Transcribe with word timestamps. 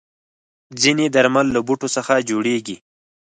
ځینې 0.81 1.05
درمل 1.15 1.47
له 1.55 1.59
بوټو 1.67 1.87
څخه 1.95 2.13
جوړېږي. 2.29 2.77